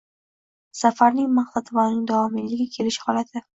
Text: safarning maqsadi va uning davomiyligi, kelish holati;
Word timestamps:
safarning 0.79 1.29
maqsadi 1.35 1.77
va 1.81 1.85
uning 1.91 2.01
davomiyligi, 2.15 2.69
kelish 2.79 3.01
holati; 3.07 3.47